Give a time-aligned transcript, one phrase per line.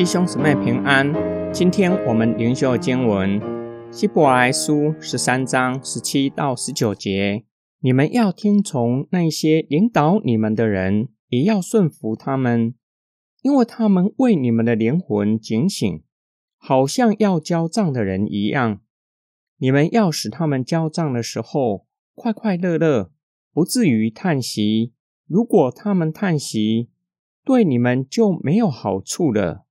[0.00, 1.12] 弟兄姊妹平安，
[1.52, 3.38] 今天我们灵修经文
[3.92, 7.44] 希伯来书十三章十七到十九节。
[7.80, 12.74] 你们要听从那些领导你们的人，也要顺服他们，
[13.42, 16.02] 因为他们为你们的灵魂警醒，
[16.56, 18.80] 好像要交账的人一样。
[19.58, 23.10] 你们要使他们交账的时候快快乐乐，
[23.52, 24.92] 不至于叹息。
[25.26, 26.90] 如果他们叹息，
[27.44, 29.64] 对你们就没有好处了。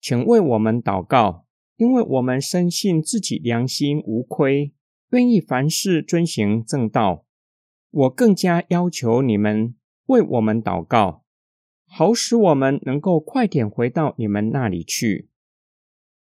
[0.00, 4.72] 请为我们祷告，因为我们深信自己良心无亏，
[5.10, 7.24] 愿意凡事遵行正道。
[7.90, 9.74] 我更加要求你们
[10.06, 11.22] 为我们祷告，
[11.86, 15.28] 好使我们能够快点回到你们那里去。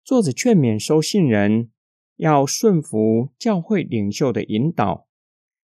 [0.04, 1.70] 作者劝勉收信人
[2.16, 5.07] 要顺服教会领袖的引导，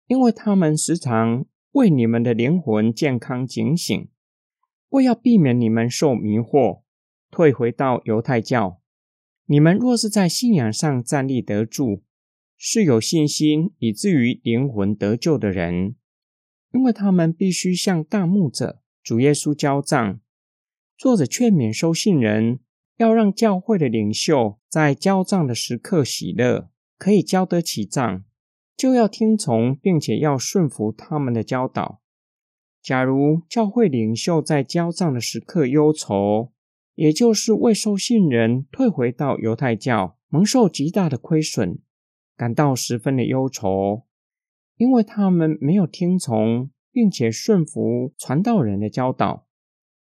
[0.08, 4.08] 因为他们时常为你们的灵魂健康警醒，
[4.88, 6.80] 为要避免你们受迷惑。
[7.30, 8.80] 退回到犹太教，
[9.44, 12.00] 你们若是在信仰上站立得住，
[12.56, 15.94] 是有信心以至于灵魂得救的人，
[16.72, 20.20] 因为他们必须向大牧者主耶稣交账。
[20.96, 22.60] 作者劝勉收信人，
[22.96, 28.24] 要让教会的领袖在交账的时刻喜乐，可以交得起账，
[28.78, 32.00] 就要听从并且要顺服他们的教导。
[32.80, 36.52] 假如教会领袖在交账的时刻忧愁，
[36.94, 41.80] 也就是未受信人退回到犹太教，蒙受极大的亏损，
[42.36, 44.04] 感到十分的忧愁，
[44.76, 49.48] 因为他们没有听从并且顺服传道人的教导。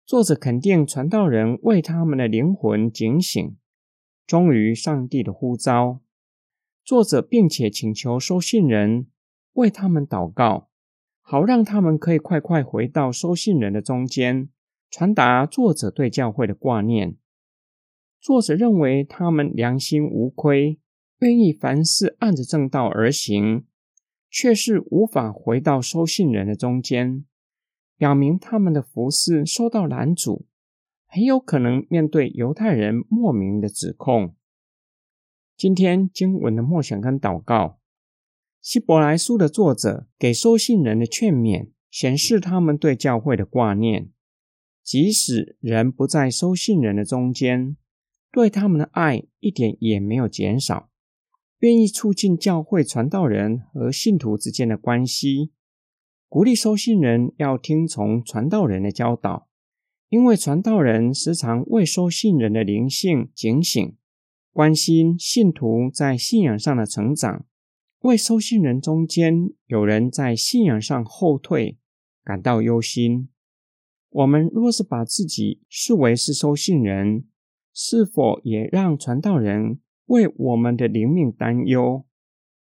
[0.04, 3.56] 作者肯定传道人为他们的灵魂警醒，
[4.26, 6.00] 忠于上帝的呼召。
[6.84, 9.06] 作者并且请求收信人
[9.54, 10.68] 为他们祷告，
[11.22, 14.50] 好让他们可以快快回到收信人的中间。
[14.90, 17.16] 传达作者对教会的挂念。
[18.20, 20.78] 作者认为他们良心无亏，
[21.20, 23.64] 愿意凡事按着正道而行，
[24.30, 27.24] 却是无法回到收信人的中间，
[27.96, 30.46] 表明他们的服饰受到拦阻，
[31.06, 34.36] 很有可能面对犹太人莫名的指控。
[35.56, 37.78] 今天经文的默想跟祷告，
[38.60, 44.10] 希伯来书的作者给收信人的劝勉，显示他们对教会的挂念。
[44.82, 47.76] 即使人不在收信人的中间，
[48.32, 50.90] 对他们的爱一点也没有减少，
[51.60, 55.52] 愿意促进教会传道人和信徒之间的关系，
[56.28, 59.48] 鼓励收信人要听从传道人的教导，
[60.08, 63.96] 因为传道人时常为收信人的灵性警醒，
[64.54, 67.44] 关心信徒在信仰上的成长，
[68.02, 71.76] 为收信人中间有人在信仰上后退
[72.22, 73.28] 感到忧心。
[74.10, 77.24] 我们若是把自己视为是收信人，
[77.72, 82.04] 是否也让传道人为我们的灵命担忧？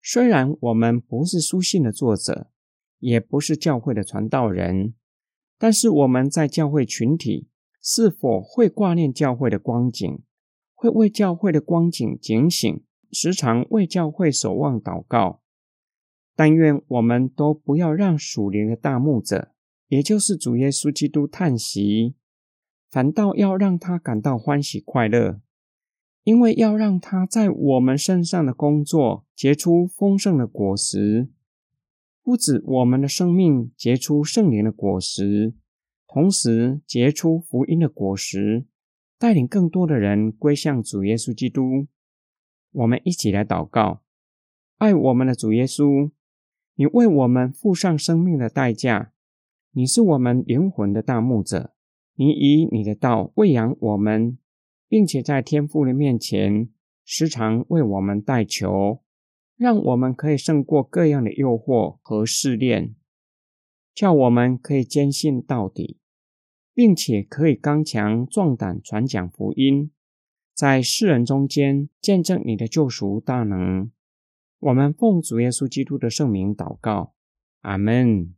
[0.03, 2.51] 虽然我们不是书信的作者，
[2.99, 4.95] 也不是教会的传道人，
[5.59, 7.51] 但是我们在教会群体
[7.83, 10.23] 是否会挂念教会的光景，
[10.75, 15.41] 会为教会的光景警醒，时常为教会守望祷告？
[16.37, 19.53] 但愿我们都不要让属灵的大牧者。
[19.89, 22.17] 也就是主耶稣基督叹息，
[22.91, 25.41] 反倒要让他感到欢喜快乐，
[26.25, 31.29] 因为要让他在我们身上的工作结出丰盛的果实，
[32.25, 35.55] 不止我们的生命结出圣灵的果实，
[36.09, 38.67] 同时结出福音的果实，
[39.25, 41.87] 带领更多的人归向主耶稣基督。
[42.73, 44.03] 我们一起来祷告：
[44.77, 46.11] 爱我们的主耶稣，
[46.75, 49.15] 你为我们付上生命的代价。
[49.73, 51.73] 你是我们灵魂的大牧者，
[52.17, 54.37] 你以你的道喂养我们，
[54.91, 56.69] 并且在天父的面前
[57.03, 59.01] 时常为我们代求，
[59.57, 62.95] 让我们可以胜过各样的诱惑和试炼，
[63.95, 65.99] 叫我们可以坚信到底，
[66.75, 69.91] 并且可以刚强壮胆传讲福音，
[70.53, 73.91] 在世人中间见证你的救赎大能。
[74.59, 77.15] 我们奉主耶稣基督的圣名祷告，
[77.61, 78.35] 阿门。